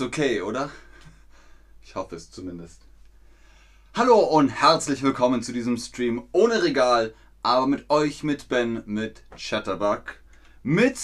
Ist 0.00 0.06
okay, 0.06 0.40
oder? 0.40 0.70
Ich 1.82 1.94
hoffe 1.94 2.16
es 2.16 2.30
zumindest. 2.30 2.80
Hallo 3.92 4.18
und 4.18 4.48
herzlich 4.48 5.02
willkommen 5.02 5.42
zu 5.42 5.52
diesem 5.52 5.76
Stream 5.76 6.26
ohne 6.32 6.62
Regal, 6.62 7.12
aber 7.42 7.66
mit 7.66 7.90
euch, 7.90 8.22
mit 8.22 8.48
Ben, 8.48 8.82
mit 8.86 9.22
Chatterbug. 9.36 10.04
Mit, 10.62 10.96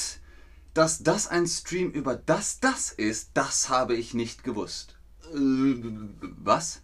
dass 0.72 1.02
das 1.02 1.28
ein 1.28 1.46
Stream 1.46 1.90
über 1.90 2.16
das 2.16 2.58
das 2.60 2.90
ist, 2.90 3.32
das 3.34 3.68
habe 3.68 3.94
ich 3.94 4.14
nicht 4.14 4.44
gewusst. 4.44 4.96
Was? 5.30 6.80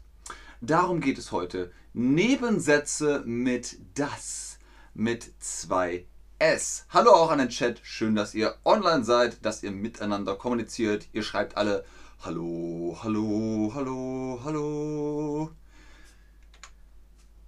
Darum 0.61 1.01
geht 1.01 1.17
es 1.17 1.33
heute. 1.33 1.73
Nebensätze 1.95 3.23
mit 3.25 3.79
das. 3.95 4.59
Mit 4.93 5.33
zwei 5.43 6.05
S. 6.39 6.85
Hallo 6.91 7.13
auch 7.13 7.31
an 7.31 7.39
den 7.39 7.49
Chat. 7.49 7.81
Schön, 7.83 8.15
dass 8.15 8.35
ihr 8.35 8.55
online 8.67 9.03
seid, 9.03 9.47
dass 9.47 9.63
ihr 9.63 9.71
miteinander 9.71 10.35
kommuniziert. 10.35 11.07
Ihr 11.15 11.23
schreibt 11.23 11.57
alle 11.57 11.87
Hallo, 12.25 12.97
hallo, 13.03 13.73
hallo, 13.75 14.41
hallo. 14.45 15.51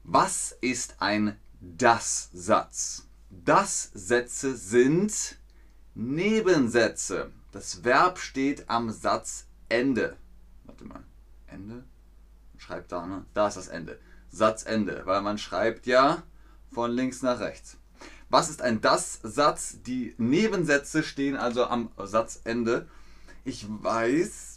Was 0.03 0.57
ist 0.61 0.97
ein 0.99 1.39
Das-Satz? 1.61 3.07
Das-Sätze 3.31 4.57
sind 4.57 5.37
Nebensätze. 5.95 7.31
Das 7.53 7.85
Verb 7.85 8.19
steht 8.19 8.69
am 8.69 8.91
Satzende. 8.91 10.17
Warte 10.65 10.85
mal. 10.87 11.05
Ende? 11.47 11.85
Schreibt 12.57 12.91
da, 12.91 13.07
ne? 13.07 13.25
Da 13.33 13.47
ist 13.47 13.57
das 13.57 13.69
Ende. 13.69 14.01
Satzende. 14.29 15.03
Weil 15.05 15.23
man 15.23 15.39
schreibt 15.39 15.87
ja 15.87 16.25
von 16.73 16.91
links 16.91 17.23
nach 17.23 17.39
rechts. 17.39 17.77
Was 18.29 18.51
ist 18.51 18.61
ein 18.61 18.81
Das-Satz? 18.81 19.77
Die 19.87 20.17
Nebensätze 20.19 21.05
stehen 21.05 21.37
also 21.37 21.65
am 21.65 21.93
Satzende. 21.97 22.89
Ich 23.45 23.67
weiß, 23.69 24.54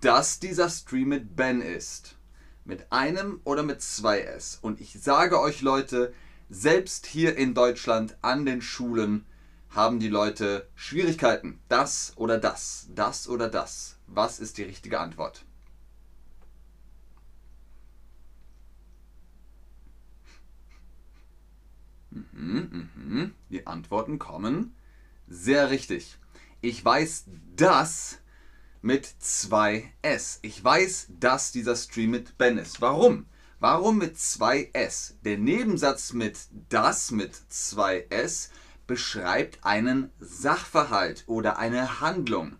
dass 0.00 0.38
dieser 0.38 0.68
Stream 0.68 1.08
mit 1.08 1.36
Ben 1.36 1.60
ist. 1.60 2.16
Mit 2.64 2.92
einem 2.92 3.40
oder 3.44 3.62
mit 3.62 3.82
zwei 3.82 4.20
S. 4.20 4.58
Und 4.60 4.80
ich 4.80 5.00
sage 5.00 5.40
euch 5.40 5.62
Leute, 5.62 6.14
selbst 6.48 7.06
hier 7.06 7.36
in 7.36 7.54
Deutschland 7.54 8.16
an 8.22 8.44
den 8.44 8.62
Schulen 8.62 9.26
haben 9.70 10.00
die 10.00 10.08
Leute 10.08 10.68
Schwierigkeiten. 10.74 11.60
Das 11.68 12.12
oder 12.16 12.38
das. 12.38 12.88
Das 12.94 13.28
oder 13.28 13.48
das. 13.48 13.98
Was 14.06 14.40
ist 14.40 14.58
die 14.58 14.64
richtige 14.64 15.00
Antwort? 15.00 15.44
Mhm, 22.10 22.90
mhm. 22.94 23.34
Die 23.48 23.66
Antworten 23.66 24.18
kommen. 24.18 24.74
Sehr 25.28 25.70
richtig. 25.70 26.18
Ich 26.60 26.84
weiß 26.84 27.26
das 27.56 28.18
mit 28.82 29.06
zwei 29.18 29.92
S. 30.02 30.38
Ich 30.42 30.62
weiß, 30.62 31.08
dass 31.20 31.52
dieser 31.52 31.76
Stream 31.76 32.10
mit 32.10 32.38
Ben 32.38 32.58
ist. 32.58 32.80
Warum? 32.80 33.26
Warum 33.58 33.98
mit 33.98 34.18
zwei 34.18 34.70
S? 34.72 35.16
Der 35.24 35.38
Nebensatz 35.38 36.12
mit 36.12 36.38
das 36.68 37.10
mit 37.10 37.34
zwei 37.48 38.06
S 38.08 38.50
beschreibt 38.86 39.64
einen 39.64 40.10
Sachverhalt 40.18 41.24
oder 41.26 41.58
eine 41.58 42.00
Handlung, 42.00 42.56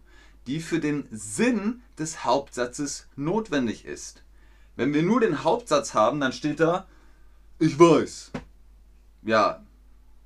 die 0.46 0.60
für 0.60 0.78
den 0.78 1.08
Sinn 1.10 1.82
des 1.98 2.24
Hauptsatzes 2.24 3.08
notwendig 3.16 3.84
ist. 3.84 4.22
Wenn 4.76 4.94
wir 4.94 5.02
nur 5.02 5.20
den 5.20 5.42
Hauptsatz 5.42 5.94
haben, 5.94 6.20
dann 6.20 6.32
steht 6.32 6.60
da, 6.60 6.86
ich 7.58 7.78
weiß 7.78 8.30
ja, 9.22 9.62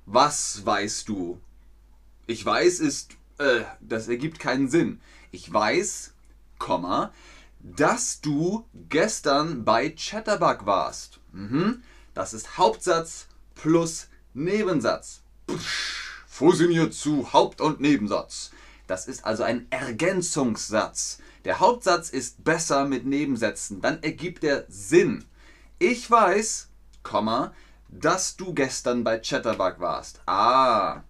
was 0.05 0.65
weißt 0.65 1.09
du? 1.09 1.39
Ich 2.27 2.45
weiß 2.45 2.79
ist, 2.79 3.17
äh, 3.37 3.61
das 3.81 4.07
ergibt 4.07 4.39
keinen 4.39 4.69
Sinn. 4.69 5.01
Ich 5.35 5.51
weiß, 5.51 6.13
Komma, 6.59 7.11
dass 7.59 8.21
du 8.21 8.65
gestern 8.87 9.65
bei 9.65 9.89
Chatterbug 9.89 10.65
warst. 10.65 11.19
Mhm. 11.33 11.83
Das 12.13 12.33
ist 12.33 12.57
Hauptsatz 12.57 13.27
plus 13.53 14.07
Nebensatz. 14.33 15.23
Psch, 15.45 16.23
fusioniert 16.25 16.93
zu 16.93 17.33
Haupt- 17.33 17.59
und 17.59 17.81
Nebensatz. 17.81 18.51
Das 18.87 19.07
ist 19.07 19.25
also 19.25 19.43
ein 19.43 19.67
Ergänzungssatz. 19.71 21.19
Der 21.43 21.59
Hauptsatz 21.59 22.09
ist 22.09 22.45
besser 22.45 22.85
mit 22.85 23.05
Nebensätzen, 23.05 23.81
dann 23.81 24.01
ergibt 24.03 24.41
er 24.45 24.63
Sinn. 24.69 25.25
Ich 25.79 26.09
weiß, 26.09 26.69
Komma, 27.03 27.53
dass 27.89 28.37
du 28.37 28.53
gestern 28.53 29.03
bei 29.03 29.19
Chatterbug 29.19 29.81
warst. 29.81 30.21
Ah. 30.27 31.03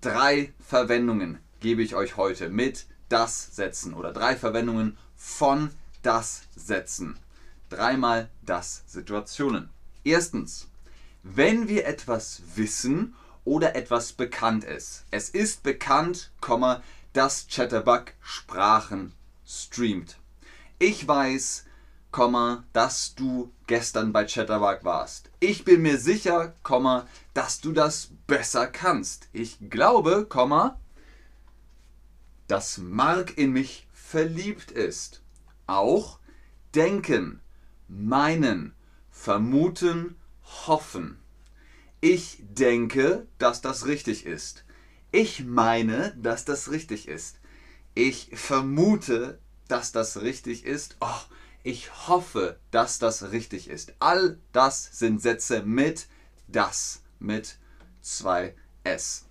Drei 0.00 0.52
Verwendungen 0.58 1.38
gebe 1.60 1.82
ich 1.82 1.94
euch 1.94 2.16
heute 2.16 2.48
mit 2.48 2.86
das 3.08 3.54
Setzen 3.54 3.94
oder 3.94 4.12
drei 4.12 4.36
Verwendungen 4.36 4.96
von 5.16 5.70
das 6.02 6.42
Setzen. 6.56 7.18
Dreimal 7.68 8.30
das 8.42 8.82
Situationen. 8.86 9.68
Erstens, 10.02 10.68
wenn 11.22 11.68
wir 11.68 11.86
etwas 11.86 12.42
wissen 12.56 13.14
oder 13.44 13.76
etwas 13.76 14.12
bekannt 14.12 14.64
ist. 14.64 15.04
Es 15.10 15.28
ist 15.28 15.62
bekannt, 15.62 16.30
dass 17.12 17.46
Chatterbug 17.48 18.12
Sprachen 18.20 19.12
streamt. 19.46 20.18
Ich 20.78 21.06
weiß, 21.06 21.64
dass 22.72 23.14
du 23.14 23.52
gestern 23.66 24.12
bei 24.12 24.24
Chatterbug 24.24 24.84
warst. 24.84 25.30
Ich 25.40 25.64
bin 25.64 25.82
mir 25.82 25.98
sicher, 25.98 26.54
dass 27.34 27.60
du 27.60 27.72
das 27.72 28.08
besser 28.26 28.66
kannst. 28.66 29.28
Ich 29.32 29.58
glaube, 29.70 30.26
dass 32.50 32.78
Mark 32.78 33.38
in 33.38 33.52
mich 33.52 33.86
verliebt 33.92 34.72
ist. 34.72 35.22
Auch 35.68 36.18
denken, 36.74 37.40
meinen, 37.86 38.74
vermuten, 39.08 40.16
hoffen. 40.66 41.16
Ich 42.00 42.38
denke, 42.40 43.28
dass 43.38 43.60
das 43.60 43.86
richtig 43.86 44.26
ist. 44.26 44.64
Ich 45.12 45.44
meine, 45.44 46.12
dass 46.20 46.44
das 46.44 46.72
richtig 46.72 47.06
ist. 47.06 47.38
Ich 47.94 48.30
vermute, 48.32 49.38
dass 49.68 49.92
das 49.92 50.20
richtig 50.20 50.64
ist. 50.64 50.96
Oh, 50.98 51.20
ich 51.62 52.08
hoffe, 52.08 52.58
dass 52.72 52.98
das 52.98 53.30
richtig 53.30 53.68
ist. 53.68 53.94
All 54.00 54.40
das 54.50 54.98
sind 54.98 55.22
Sätze 55.22 55.62
mit 55.62 56.08
das, 56.48 57.02
mit 57.20 57.58
zwei 58.00 58.56
S. 58.82 59.29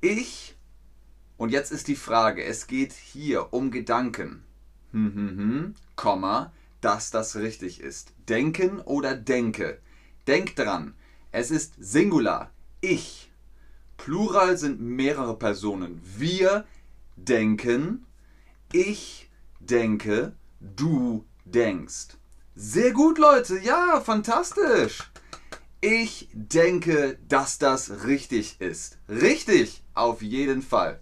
Ich, 0.00 0.56
und 1.36 1.50
jetzt 1.50 1.72
ist 1.72 1.88
die 1.88 1.96
Frage, 1.96 2.44
es 2.44 2.68
geht 2.68 2.92
hier 2.92 3.52
um 3.52 3.72
Gedanken, 3.72 4.44
hm, 4.92 5.14
hm, 5.14 5.28
hm, 5.38 5.74
Komma, 5.96 6.52
dass 6.80 7.10
das 7.10 7.34
richtig 7.34 7.80
ist. 7.80 8.12
Denken 8.28 8.80
oder 8.80 9.16
denke. 9.16 9.80
Denk 10.28 10.54
dran, 10.54 10.94
es 11.32 11.50
ist 11.50 11.74
Singular, 11.78 12.52
ich. 12.80 13.30
Plural 13.96 14.56
sind 14.56 14.80
mehrere 14.80 15.36
Personen. 15.36 16.00
Wir 16.16 16.64
denken, 17.16 18.06
ich 18.72 19.28
denke, 19.58 20.32
du 20.60 21.24
denkst. 21.44 22.16
Sehr 22.54 22.92
gut, 22.92 23.18
Leute. 23.18 23.58
Ja, 23.58 24.00
fantastisch. 24.00 25.10
Ich 25.80 26.28
denke, 26.32 27.18
dass 27.28 27.58
das 27.58 28.04
richtig 28.04 28.60
ist. 28.60 28.98
Richtig, 29.08 29.82
auf 29.98 30.22
jeden 30.22 30.62
Fall. 30.62 31.00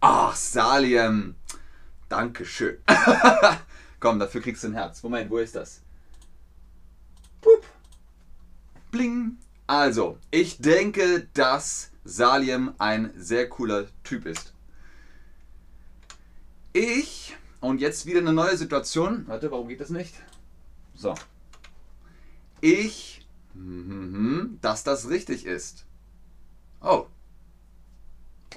Ach, 0.00 0.34
Saliem. 0.34 1.34
Dankeschön. 2.08 2.78
Komm, 4.00 4.18
dafür 4.18 4.40
kriegst 4.40 4.62
du 4.62 4.68
ein 4.68 4.74
Herz. 4.74 5.02
Moment, 5.02 5.30
wo 5.30 5.38
ist 5.38 5.56
das? 5.56 5.82
Pup. 7.40 7.64
Bling. 8.90 9.38
Also, 9.66 10.18
ich 10.30 10.58
denke, 10.58 11.28
dass 11.34 11.90
Saliem 12.04 12.74
ein 12.78 13.12
sehr 13.16 13.48
cooler 13.48 13.86
Typ 14.04 14.24
ist. 14.24 14.54
Ich, 16.72 17.36
und 17.60 17.80
jetzt 17.80 18.06
wieder 18.06 18.20
eine 18.20 18.32
neue 18.32 18.56
Situation. 18.56 19.24
Warte, 19.26 19.50
warum 19.50 19.68
geht 19.68 19.80
das 19.80 19.90
nicht? 19.90 20.14
So. 20.94 21.14
Ich, 22.60 23.26
dass 24.62 24.84
das 24.84 25.08
richtig 25.08 25.44
ist. 25.44 25.84
Oh. 26.80 27.06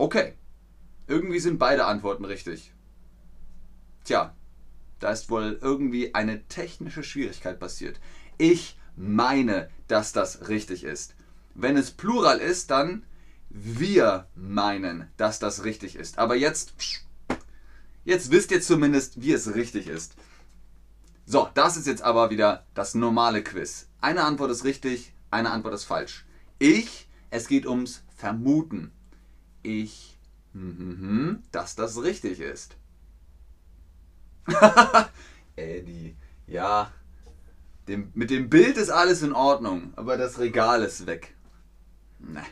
Okay. 0.01 0.33
Irgendwie 1.05 1.37
sind 1.37 1.59
beide 1.59 1.85
Antworten 1.85 2.25
richtig. 2.25 2.73
Tja, 4.03 4.35
da 4.99 5.11
ist 5.11 5.29
wohl 5.29 5.59
irgendwie 5.61 6.15
eine 6.15 6.47
technische 6.47 7.03
Schwierigkeit 7.03 7.59
passiert. 7.59 7.99
Ich 8.39 8.79
meine, 8.95 9.69
dass 9.87 10.11
das 10.11 10.49
richtig 10.49 10.85
ist. 10.85 11.13
Wenn 11.53 11.77
es 11.77 11.91
Plural 11.91 12.39
ist, 12.39 12.71
dann 12.71 13.05
wir 13.51 14.27
meinen, 14.33 15.07
dass 15.17 15.37
das 15.37 15.65
richtig 15.65 15.95
ist. 15.95 16.17
Aber 16.17 16.35
jetzt 16.35 16.73
Jetzt 18.03 18.31
wisst 18.31 18.49
ihr 18.49 18.61
zumindest, 18.63 19.21
wie 19.21 19.33
es 19.33 19.53
richtig 19.53 19.85
ist. 19.85 20.15
So, 21.27 21.47
das 21.53 21.77
ist 21.77 21.85
jetzt 21.85 22.01
aber 22.01 22.31
wieder 22.31 22.65
das 22.73 22.95
normale 22.95 23.43
Quiz. 23.43 23.87
Eine 23.99 24.23
Antwort 24.23 24.49
ist 24.49 24.63
richtig, 24.63 25.13
eine 25.29 25.51
Antwort 25.51 25.75
ist 25.75 25.83
falsch. 25.83 26.25
Ich, 26.57 27.07
es 27.29 27.47
geht 27.47 27.67
ums 27.67 28.01
Vermuten. 28.15 28.91
Ich 29.63 30.11
Mhm, 30.53 31.43
dass 31.51 31.75
das 31.75 32.01
richtig 32.01 32.39
ist. 32.39 32.75
Eddie, 35.55 36.15
ja. 36.47 36.91
Dem, 37.87 38.11
mit 38.13 38.29
dem 38.29 38.49
Bild 38.49 38.77
ist 38.77 38.89
alles 38.89 39.21
in 39.21 39.33
Ordnung, 39.33 39.93
aber 39.95 40.17
das 40.17 40.39
Regal 40.39 40.83
ist 40.83 41.07
weg. 41.07 41.35
Ne. 42.19 42.43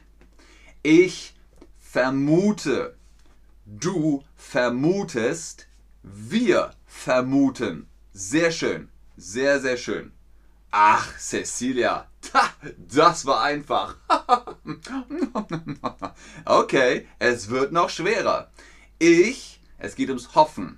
Ich 0.82 1.36
vermute. 1.80 2.96
Du 3.66 4.24
vermutest. 4.36 5.68
Wir 6.02 6.72
vermuten. 6.86 7.88
Sehr 8.14 8.52
schön. 8.52 8.90
Sehr, 9.18 9.60
sehr 9.60 9.78
schön. 9.78 10.14
Ach, 10.72 11.18
Cecilia, 11.20 12.08
das 12.78 13.26
war 13.26 13.42
einfach. 13.42 13.96
okay, 16.46 17.08
es 17.20 17.50
wird 17.50 17.72
noch 17.72 17.90
schwerer. 17.90 18.52
Ich, 18.98 19.62
es 19.78 19.96
geht 19.96 20.10
ums 20.10 20.36
Hoffen. 20.36 20.78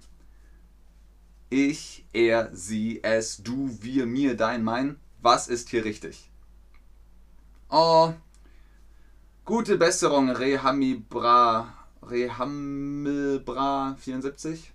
Ich, 1.50 2.06
er, 2.14 2.56
sie, 2.56 3.04
es, 3.04 3.44
du, 3.44 3.78
wir, 3.82 4.06
mir, 4.06 4.38
dein, 4.38 4.64
mein. 4.64 5.00
Was 5.22 5.48
ist 5.48 5.70
hier 5.70 5.86
richtig? 5.86 6.30
Oh, 7.70 8.14
gute 9.46 9.78
Besserung, 9.78 10.30
Rehamibra, 10.30 11.74
Rehamilbra 12.02 13.96
74. 14.00 14.74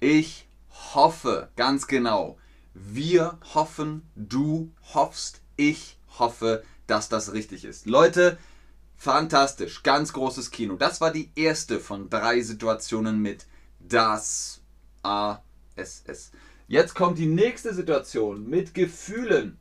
Ich 0.00 0.48
hoffe, 0.94 1.50
ganz 1.56 1.86
genau. 1.86 2.38
Wir 2.74 3.38
hoffen, 3.54 4.02
du 4.16 4.72
hoffst, 4.94 5.40
ich 5.56 5.96
hoffe, 6.18 6.64
dass 6.88 7.08
das 7.08 7.32
richtig 7.32 7.64
ist. 7.64 7.86
Leute, 7.86 8.36
fantastisch, 8.96 9.84
ganz 9.84 10.12
großes 10.12 10.50
Kino. 10.50 10.74
Das 10.76 11.00
war 11.00 11.12
die 11.12 11.30
erste 11.36 11.78
von 11.78 12.10
drei 12.10 12.40
Situationen 12.42 13.22
mit 13.22 13.46
das 13.78 14.60
A 15.02 15.38
S 15.76 16.02
S. 16.06 16.32
Jetzt 16.66 16.94
kommt 16.94 17.18
die 17.18 17.26
nächste 17.26 17.74
Situation 17.74 18.48
mit 18.48 18.74
Gefühlen. 18.74 19.58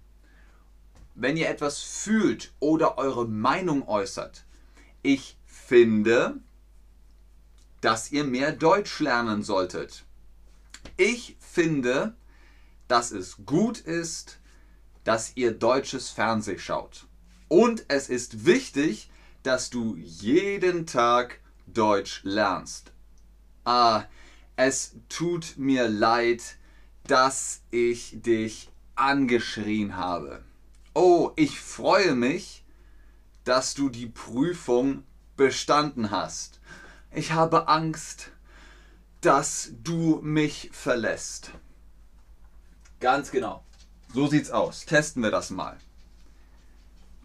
Wenn 1.15 1.38
ihr 1.38 1.50
etwas 1.50 1.80
fühlt 1.80 2.51
oder 2.60 2.98
eure 2.98 3.27
Meinung 3.27 3.88
äußert, 3.88 4.45
ich 5.04 5.38
finde, 5.45 6.39
dass 7.81 8.12
ihr 8.12 8.24
mehr 8.24 8.54
Deutsch 8.54 9.00
lernen 9.00 9.44
solltet. 9.44 10.06
Ich 10.98 11.38
finde, 11.39 12.15
dass 12.88 13.12
es 13.12 13.38
gut 13.45 13.80
ist, 13.80 14.39
dass 15.03 15.35
ihr 15.35 15.51
deutsches 15.51 16.09
Fernsehen 16.09 16.59
schaut. 16.59 17.07
Und 17.47 17.85
es 17.88 18.09
ist 18.09 18.45
wichtig, 18.45 19.09
dass 19.44 19.69
du 19.69 19.95
jeden 19.97 20.85
Tag 20.85 21.39
Deutsch 21.68 22.21
lernst. 22.24 22.91
Ah, 23.65 24.06
es 24.56 24.95
tut 25.09 25.56
mir 25.57 25.88
leid, 25.88 26.57
dass 27.07 27.62
ich 27.71 28.21
dich 28.21 28.69
angeschrien 28.95 29.97
habe. 29.97 30.44
Oh, 30.94 31.31
ich 31.36 31.59
freue 31.59 32.15
mich, 32.15 32.63
dass 33.44 33.74
du 33.74 33.89
die 33.89 34.07
Prüfung 34.07 35.03
bestanden 35.36 36.12
hast. 36.12 36.59
Ich 37.12 37.31
habe 37.31 37.68
Angst, 37.68 38.31
dass 39.21 39.71
du 39.83 40.19
mich 40.21 40.69
verlässt. 40.71 41.51
Ganz 43.03 43.31
genau. 43.31 43.65
So 44.13 44.27
sieht's 44.27 44.50
aus. 44.50 44.85
Testen 44.85 45.23
wir 45.23 45.29
das 45.29 45.50
mal. 45.50 45.77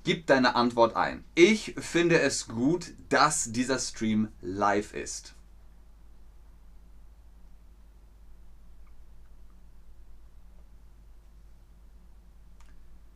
Gib 0.02 0.26
deine 0.26 0.56
Antwort 0.56 0.96
ein. 0.96 1.22
Ich 1.36 1.76
finde 1.78 2.20
es 2.20 2.48
gut, 2.48 2.94
dass 3.10 3.52
dieser 3.52 3.78
Stream 3.78 4.26
live 4.40 4.92
ist. 4.92 5.34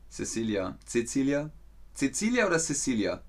Cecilia. 0.09 0.79
Cecilia? 0.87 1.51
Cecilia 1.97 2.47
oder 2.47 2.61
Cecilia? 2.61 3.23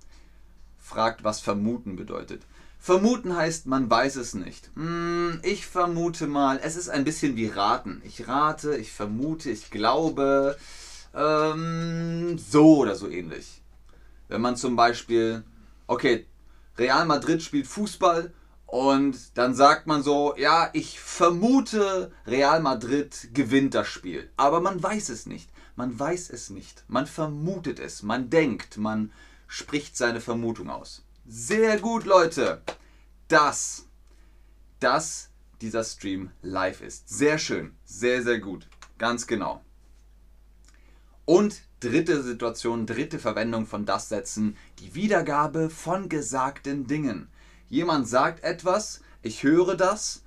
Fragt, 0.77 1.24
was 1.24 1.39
vermuten 1.39 1.95
bedeutet. 1.95 2.44
Vermuten 2.83 3.33
heißt, 3.33 3.65
man 3.65 3.89
weiß 3.89 4.18
es 4.18 4.33
nicht. 4.33 4.69
Hm, 4.75 5.39
ich 5.41 5.68
vermute 5.68 6.27
mal, 6.27 6.59
es 6.62 6.75
ist 6.75 6.89
ein 6.89 7.06
bisschen 7.06 7.38
wie 7.38 7.47
raten. 7.47 8.01
Ich 8.03 8.27
rate, 8.27 8.75
ich 8.75 8.91
vermute, 8.91 9.50
ich 9.51 9.71
glaube, 9.71 10.57
ähm, 11.15 12.38
so 12.38 12.80
oder 12.80 12.95
so 12.95 13.07
ähnlich. 13.07 13.62
Wenn 14.27 14.41
man 14.41 14.57
zum 14.57 14.75
Beispiel, 14.75 15.45
okay, 15.88 16.25
Real 16.77 17.06
Madrid 17.06 17.41
spielt 17.41 17.68
Fußball 17.68 18.33
und 18.65 19.38
dann 19.38 19.56
sagt 19.56 19.88
man 19.88 20.03
so, 20.03 20.35
ja, 20.35 20.69
ich 20.74 21.00
vermute, 21.00 22.12
Real 22.27 22.59
Madrid 22.59 23.30
gewinnt 23.33 23.75
das 23.75 23.88
Spiel. 23.88 24.30
Aber 24.35 24.59
man 24.59 24.83
weiß 24.83 25.07
es 25.07 25.25
nicht. 25.25 25.50
Man 25.77 25.97
weiß 25.97 26.31
es 26.31 26.50
nicht. 26.50 26.83
Man 26.89 27.07
vermutet 27.07 27.80
es. 27.80 28.03
Man 28.03 28.30
denkt, 28.30 28.75
man 28.75 29.13
spricht 29.47 29.95
seine 29.95 30.19
Vermutung 30.19 30.69
aus. 30.69 31.01
Sehr 31.25 31.80
gut, 31.80 32.06
Leute. 32.06 32.62
Dass, 33.30 33.88
dass 34.80 35.30
dieser 35.62 35.84
Stream 35.84 36.31
live 36.42 36.81
ist. 36.81 37.08
Sehr 37.08 37.38
schön. 37.38 37.74
Sehr, 37.86 38.22
sehr 38.24 38.40
gut. 38.40 38.68
Ganz 38.98 39.25
genau. 39.25 39.62
Und 41.25 41.62
dritte 41.80 42.22
Situation, 42.22 42.86
dritte 42.86 43.20
Verwendung 43.20 43.66
von 43.66 43.86
das 43.86 44.10
setzen, 44.10 44.58
die 44.80 44.96
Wiedergabe 44.96 45.70
von 45.70 46.10
gesagten 46.10 46.88
Dingen. 46.88 47.30
Jemand 47.69 48.08
sagt 48.08 48.44
etwas, 48.44 49.02
ich 49.22 49.44
höre 49.44 49.76
das 49.76 50.24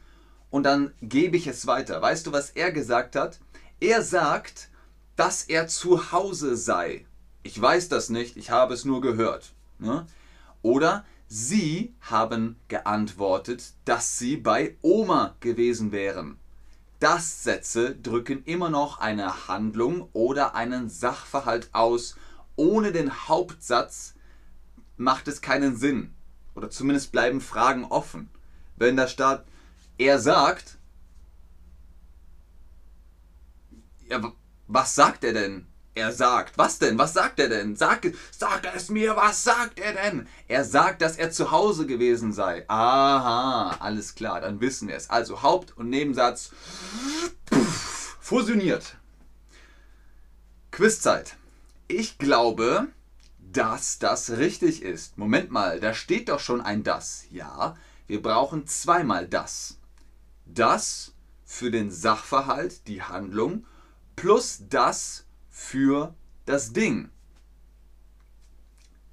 und 0.49 0.62
dann 0.62 0.94
gebe 1.02 1.37
ich 1.37 1.46
es 1.46 1.66
weiter. 1.66 2.00
Weißt 2.00 2.26
du, 2.26 2.32
was 2.32 2.50
er 2.50 2.72
gesagt 2.72 3.14
hat? 3.16 3.38
Er 3.81 4.02
sagt, 4.02 4.70
dass 5.16 5.44
er 5.44 5.69
zu 5.69 6.12
Hause 6.12 6.56
sei. 6.56 7.04
Ich 7.42 7.60
weiß 7.60 7.90
das 7.90 8.08
nicht, 8.08 8.38
ich 8.38 8.50
habe 8.50 8.72
es 8.72 8.87
nur 8.87 9.02
gehört. 9.02 9.52
Ne? 9.78 10.06
Oder 10.62 11.04
sie 11.28 11.94
haben 12.00 12.56
geantwortet, 12.68 13.74
dass 13.84 14.18
sie 14.18 14.36
bei 14.36 14.76
Oma 14.82 15.36
gewesen 15.40 15.92
wären. 15.92 16.38
Das-Sätze 16.98 17.94
drücken 17.94 18.42
immer 18.44 18.70
noch 18.70 18.98
eine 18.98 19.48
Handlung 19.48 20.08
oder 20.12 20.54
einen 20.54 20.88
Sachverhalt 20.88 21.68
aus. 21.72 22.16
Ohne 22.56 22.90
den 22.92 23.28
Hauptsatz 23.28 24.14
macht 24.96 25.28
es 25.28 25.42
keinen 25.42 25.76
Sinn. 25.76 26.14
Oder 26.54 26.70
zumindest 26.70 27.12
bleiben 27.12 27.42
Fragen 27.42 27.84
offen. 27.84 28.30
Wenn 28.76 28.96
da 28.96 29.08
steht, 29.08 29.42
er 29.98 30.18
sagt, 30.18 30.78
ja, 34.08 34.32
was 34.66 34.94
sagt 34.94 35.25
er 35.25 35.34
denn? 35.34 35.66
Er 35.96 36.12
sagt, 36.12 36.58
was 36.58 36.78
denn? 36.78 36.98
Was 36.98 37.14
sagt 37.14 37.40
er 37.40 37.48
denn? 37.48 37.74
Sag, 37.74 38.12
sag 38.30 38.66
es 38.76 38.90
mir, 38.90 39.16
was 39.16 39.44
sagt 39.44 39.80
er 39.80 39.94
denn? 39.94 40.28
Er 40.46 40.62
sagt, 40.62 41.00
dass 41.00 41.16
er 41.16 41.30
zu 41.30 41.50
Hause 41.50 41.86
gewesen 41.86 42.34
sei. 42.34 42.66
Aha, 42.68 43.78
alles 43.80 44.14
klar, 44.14 44.42
dann 44.42 44.60
wissen 44.60 44.88
wir 44.88 44.94
es. 44.94 45.08
Also 45.08 45.40
Haupt- 45.40 45.74
und 45.78 45.88
Nebensatz 45.88 46.50
puff, 47.46 48.18
fusioniert. 48.20 48.98
Quizzeit. 50.70 51.36
Ich 51.88 52.18
glaube, 52.18 52.88
dass 53.38 53.98
das 53.98 54.32
richtig 54.32 54.82
ist. 54.82 55.16
Moment 55.16 55.50
mal, 55.50 55.80
da 55.80 55.94
steht 55.94 56.28
doch 56.28 56.40
schon 56.40 56.60
ein 56.60 56.82
das. 56.82 57.24
Ja, 57.30 57.74
wir 58.06 58.20
brauchen 58.20 58.66
zweimal 58.66 59.26
das. 59.26 59.78
Das 60.44 61.14
für 61.46 61.70
den 61.70 61.90
Sachverhalt, 61.90 62.86
die 62.86 63.00
Handlung, 63.02 63.64
plus 64.14 64.58
das 64.68 65.25
für 65.56 66.14
das 66.44 66.75
Ding. 66.75 67.08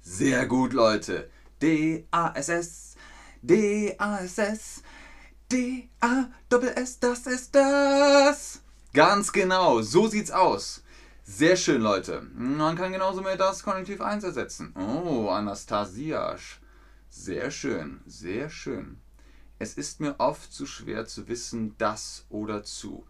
Sehr 0.02 0.44
gut, 0.46 0.74
Leute. 0.74 1.30
D-A-S-S, 1.62 2.96
D-A-S-S, 3.40 4.82
D-A-S-S, 5.50 7.00
das 7.00 7.26
ist 7.26 7.54
das. 7.54 8.60
Ganz 8.92 9.32
genau, 9.32 9.80
so 9.80 10.06
sieht's 10.06 10.30
aus. 10.30 10.82
Sehr 11.24 11.56
schön, 11.56 11.80
Leute. 11.80 12.20
Man 12.34 12.76
kann 12.76 12.92
genauso 12.92 13.22
mehr 13.22 13.38
das 13.38 13.62
Konjunktiv 13.62 14.02
1 14.02 14.22
ersetzen. 14.24 14.74
Oh, 14.76 15.30
Anastasiasch. 15.30 16.60
Sehr 17.08 17.50
schön, 17.50 18.02
sehr 18.06 18.50
schön. 18.50 19.00
Es 19.58 19.74
ist 19.74 19.98
mir 19.98 20.16
oft 20.18 20.52
zu 20.52 20.66
schwer 20.66 21.06
zu 21.06 21.26
wissen, 21.26 21.74
das 21.78 22.26
oder 22.28 22.64
zu. 22.64 23.06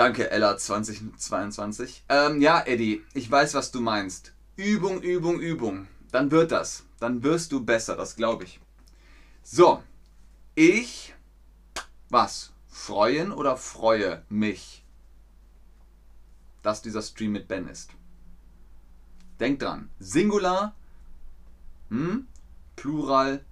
Danke, 0.00 0.30
Ella 0.30 0.56
2022. 0.56 2.04
Ähm, 2.08 2.40
ja, 2.40 2.62
Eddie, 2.64 3.04
ich 3.12 3.30
weiß, 3.30 3.52
was 3.52 3.70
du 3.70 3.82
meinst. 3.82 4.32
Übung, 4.56 5.02
Übung, 5.02 5.40
Übung. 5.40 5.88
Dann 6.10 6.30
wird 6.30 6.52
das. 6.52 6.86
Dann 7.00 7.22
wirst 7.22 7.52
du 7.52 7.62
besser, 7.62 7.96
das 7.96 8.16
glaube 8.16 8.44
ich. 8.44 8.60
So, 9.42 9.82
ich, 10.54 11.14
was? 12.08 12.54
Freuen 12.66 13.30
oder 13.30 13.58
freue 13.58 14.24
mich, 14.30 14.86
dass 16.62 16.80
dieser 16.80 17.02
Stream 17.02 17.32
mit 17.32 17.46
Ben 17.46 17.68
ist? 17.68 17.90
Denkt 19.38 19.60
dran. 19.60 19.90
Singular, 19.98 20.74
hm, 21.90 22.26
Plural, 22.74 23.44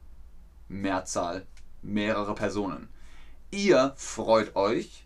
Mehrzahl, 0.68 1.46
mehrere 1.82 2.34
Personen. 2.34 2.88
Ihr 3.50 3.92
freut 3.98 4.56
euch, 4.56 5.04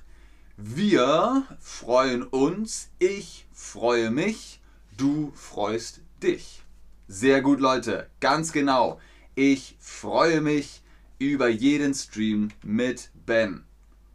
wir 0.64 1.44
freuen 1.58 2.22
uns, 2.22 2.88
ich 3.00 3.46
freue 3.52 4.10
mich, 4.10 4.60
du 4.96 5.32
freust 5.34 6.00
dich. 6.22 6.62
Sehr 7.08 7.42
gut, 7.42 7.58
Leute, 7.58 8.08
ganz 8.20 8.52
genau. 8.52 9.00
Ich 9.34 9.76
freue 9.80 10.40
mich 10.40 10.82
über 11.18 11.48
jeden 11.48 11.94
Stream 11.94 12.50
mit 12.62 13.10
Ben. 13.26 13.64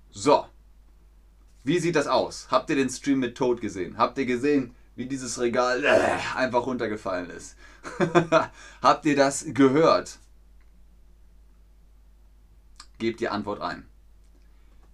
So, 0.09 0.45
wie 1.65 1.79
sieht 1.79 1.97
das 1.97 2.07
aus? 2.07 2.47
Habt 2.49 2.69
ihr 2.69 2.77
den 2.77 2.89
Stream 2.89 3.19
mit 3.19 3.35
Tod 3.35 3.59
gesehen? 3.59 3.97
Habt 3.97 4.17
ihr 4.17 4.25
gesehen, 4.25 4.73
wie 4.95 5.05
dieses 5.05 5.39
Regal 5.41 5.83
äh, 5.83 6.17
einfach 6.35 6.65
runtergefallen 6.65 7.29
ist? 7.29 7.57
Habt 8.81 9.05
ihr 9.05 9.17
das 9.17 9.45
gehört? 9.49 10.19
Gebt 12.99 13.19
die 13.19 13.27
Antwort 13.27 13.59
ein. 13.61 13.85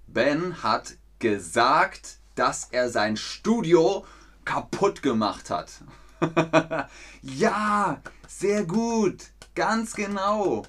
Ben 0.07 0.63
hat 0.63 0.97
gesagt, 1.23 2.17
dass 2.35 2.67
er 2.71 2.89
sein 2.89 3.15
Studio 3.15 4.05
kaputt 4.43 5.01
gemacht 5.01 5.49
hat. 5.49 5.71
ja, 7.21 8.01
sehr 8.27 8.65
gut, 8.65 9.31
ganz 9.55 9.93
genau. 9.95 10.63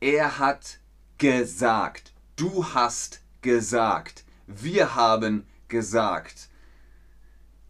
Er 0.00 0.38
hat 0.38 0.80
gesagt. 1.16 2.12
Du 2.36 2.74
hast 2.74 3.22
gesagt. 3.40 4.24
Wir 4.46 4.94
haben 4.96 5.46
gesagt. 5.68 6.50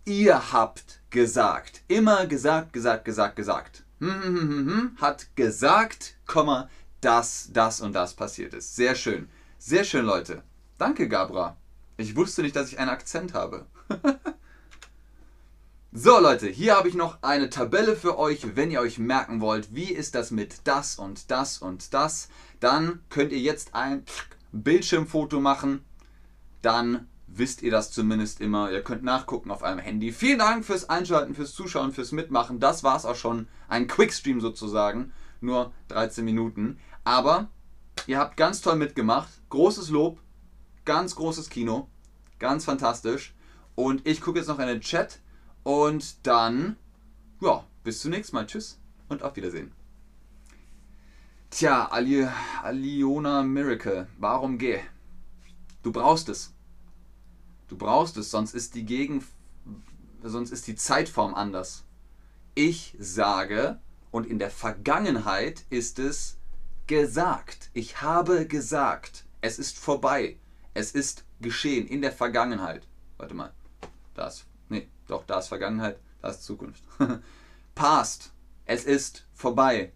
Ihr 0.04 0.52
habt 0.52 1.00
gesagt. 1.11 1.83
Immer 1.87 2.26
gesagt, 2.26 2.73
gesagt, 2.73 3.04
gesagt, 3.04 3.37
gesagt. 3.37 3.85
Hm, 4.00 4.23
hm, 4.23 4.49
hm, 4.49 4.97
hat 5.00 5.37
gesagt, 5.37 6.16
dass 7.00 7.50
das 7.52 7.81
und 7.81 7.92
das 7.92 8.14
passiert 8.14 8.52
ist. 8.52 8.75
Sehr 8.75 8.97
schön. 8.97 9.28
Sehr 9.59 9.85
schön, 9.85 10.04
Leute. 10.04 10.42
Danke, 10.83 11.07
Gabra. 11.07 11.57
Ich 11.97 12.17
wusste 12.17 12.43
nicht, 12.43 12.57
dass 12.57 12.73
ich 12.73 12.81
einen 12.81 12.91
Akzent 12.91 13.35
habe. 13.35 13.67
so, 15.93 16.19
Leute, 16.19 16.49
hier 16.49 16.75
habe 16.75 16.89
ich 16.89 16.97
noch 16.97 17.23
eine 17.23 17.51
Tabelle 17.51 17.95
für 17.95 18.19
euch, 18.19 18.57
wenn 18.57 18.73
ihr 18.73 18.81
euch 18.81 18.99
merken 18.99 19.41
wollt, 19.41 19.77
wie 19.77 19.93
ist 19.93 20.17
das 20.17 20.33
mit 20.33 20.62
das 20.65 20.97
und 20.97 21.31
das 21.31 21.59
und 21.59 21.95
das. 21.95 22.31
Dann 22.59 22.99
könnt 23.11 23.31
ihr 23.31 23.39
jetzt 23.39 23.77
ein 23.77 24.05
Bildschirmfoto 24.51 25.41
machen. 25.41 25.85
Dann 26.62 27.07
wisst 27.29 27.62
ihr 27.62 27.71
das 27.71 27.93
zumindest 27.93 28.41
immer. 28.41 28.73
Ihr 28.73 28.83
könnt 28.83 29.05
nachgucken 29.05 29.53
auf 29.53 29.62
eurem 29.62 29.79
Handy. 29.79 30.11
Vielen 30.11 30.41
Dank 30.41 30.65
fürs 30.65 30.89
Einschalten, 30.89 31.37
fürs 31.37 31.55
Zuschauen, 31.55 31.93
fürs 31.93 32.11
Mitmachen. 32.11 32.59
Das 32.59 32.83
war 32.83 32.97
es 32.97 33.05
auch 33.05 33.15
schon. 33.15 33.47
Ein 33.69 33.87
Quickstream 33.87 34.41
sozusagen. 34.41 35.12
Nur 35.41 35.73
13 35.91 36.25
Minuten. 36.25 36.81
Aber 37.05 37.51
ihr 38.09 38.19
habt 38.19 38.37
ganz 38.37 38.62
toll 38.62 38.75
mitgemacht. 38.75 39.29
Großes 39.49 39.91
Lob. 39.91 40.19
Ganz 40.85 41.15
großes 41.15 41.49
Kino. 41.51 41.89
Ganz 42.39 42.65
fantastisch. 42.65 43.35
Und 43.75 44.07
ich 44.07 44.21
gucke 44.21 44.39
jetzt 44.39 44.49
noch 44.49 44.59
in 44.59 44.67
den 44.67 44.81
Chat. 44.81 45.21
Und 45.62 46.27
dann, 46.27 46.77
ja, 47.41 47.65
bis 47.85 48.01
zum 48.01 48.11
nächsten 48.11 48.37
Mal. 48.37 48.47
Tschüss 48.47 48.79
und 49.09 49.23
auf 49.23 49.37
Wiedersehen. 49.37 49.73
Tja, 51.51 51.87
Ali, 51.91 52.27
Aliona 52.62 53.43
Miracle, 53.43 54.09
warum 54.19 54.59
geh? 54.59 54.81
Du 55.83 55.93
brauchst 55.93 56.29
es. 56.29 56.55
Du 57.69 57.77
brauchst 57.77 58.17
es, 58.17 58.31
sonst 58.31 58.55
ist 58.55 58.75
die 58.75 58.85
Gegen, 58.85 59.25
sonst 60.23 60.51
ist 60.51 60.67
die 60.67 60.77
Zeitform 60.77 61.35
anders. 61.35 61.85
Ich 62.55 62.97
sage, 62.99 63.81
und 64.11 64.27
in 64.27 64.39
der 64.39 64.51
Vergangenheit 64.51 65.65
ist 65.71 65.99
es 65.99 66.39
gesagt. 66.87 67.71
Ich 67.73 68.03
habe 68.03 68.47
gesagt. 68.47 69.25
Es 69.41 69.59
ist 69.59 69.79
vorbei. 69.79 70.39
Es 70.75 70.93
ist 70.93 71.25
geschehen 71.41 71.87
in 71.87 72.02
der 72.02 72.12
Vergangenheit. 72.12 72.87
Warte 73.19 73.35
mal. 73.35 73.52
Da 74.14 74.29
ist. 74.29 74.47
Nee, 74.69 74.88
doch, 75.07 75.25
da 75.26 75.38
ist 75.38 75.49
Vergangenheit, 75.49 75.99
da 76.21 76.29
ist 76.31 76.45
Zukunft. 76.45 76.83
Past. 77.75 78.33
Es 78.64 78.85
ist 78.85 79.26
vorbei. 79.35 79.93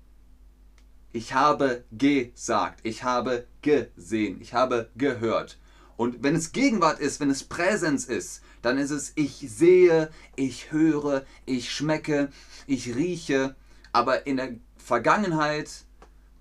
Ich 1.13 1.33
habe 1.33 1.85
gesagt. 1.93 2.81
Ich 2.83 3.05
habe 3.05 3.47
gesehen. 3.63 4.41
Ich 4.41 4.53
habe 4.55 4.91
gehört. 4.97 5.59
Und 5.97 6.23
wenn 6.23 6.35
es 6.35 6.53
Gegenwart 6.53 7.01
ist, 7.01 7.21
wenn 7.21 7.31
es 7.31 7.45
Präsenz 7.45 8.05
ist, 8.05 8.43
dann 8.61 8.77
ist 8.77 8.91
es 8.91 9.13
ich 9.15 9.39
sehe, 9.39 10.11
ich 10.35 10.73
höre, 10.73 11.25
ich 11.47 11.73
schmecke, 11.73 12.31
ich 12.67 12.95
rieche. 12.95 13.55
Aber 13.93 14.27
in 14.27 14.37
der 14.37 14.57
Vergangenheit, 14.77 15.71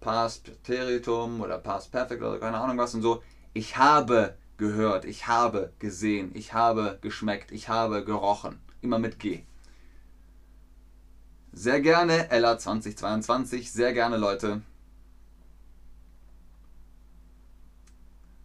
Past 0.02 0.62
Präteritum 0.64 1.40
oder 1.40 1.58
Past 1.58 1.92
Perfect 1.92 2.22
oder 2.22 2.40
keine 2.40 2.58
Ahnung 2.58 2.78
was 2.78 2.94
und 2.94 3.02
so, 3.02 3.24
ich 3.56 3.78
habe 3.78 4.38
gehört, 4.58 5.06
ich 5.06 5.28
habe 5.28 5.74
gesehen, 5.80 6.32
ich 6.36 6.54
habe 6.54 7.00
geschmeckt, 7.02 7.54
ich 7.54 7.70
habe 7.70 8.04
gerochen. 8.04 8.60
Immer 8.82 9.00
mit 9.00 9.18
G. 9.18 9.44
Sehr 11.54 11.80
gerne, 11.80 12.30
Ella 12.30 12.58
2022, 12.60 13.72
sehr 13.72 13.94
gerne, 13.94 14.18
Leute. 14.18 14.62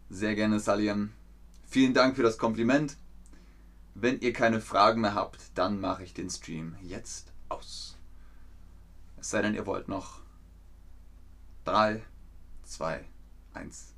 Sehr 0.08 0.36
gerne, 0.36 0.60
Salim. 0.60 1.12
Vielen 1.66 1.92
Dank 1.92 2.14
für 2.14 2.22
das 2.22 2.38
Kompliment. 2.38 2.96
Wenn 3.94 4.20
ihr 4.20 4.32
keine 4.32 4.60
Fragen 4.60 5.00
mehr 5.00 5.16
habt, 5.16 5.40
dann 5.56 5.80
mache 5.80 6.04
ich 6.04 6.14
den 6.14 6.30
Stream 6.30 6.76
jetzt 6.82 7.32
aus. 7.48 7.98
Es 9.18 9.30
sei 9.30 9.42
denn, 9.42 9.54
ihr 9.54 9.66
wollt 9.66 9.88
noch 9.88 10.20
3, 11.64 12.00
2, 12.62 13.04
1. 13.54 13.94